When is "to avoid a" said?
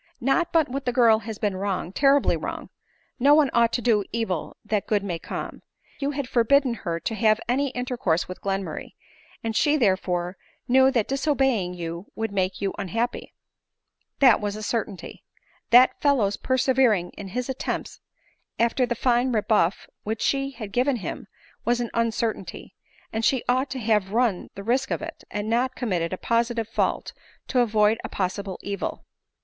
27.49-28.09